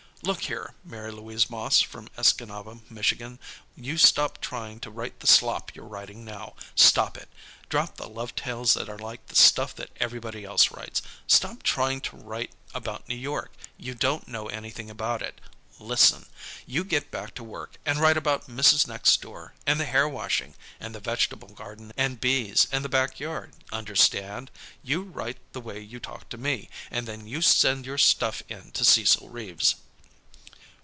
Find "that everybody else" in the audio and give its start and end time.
9.77-10.69